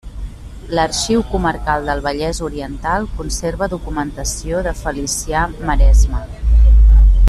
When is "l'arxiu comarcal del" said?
0.77-2.01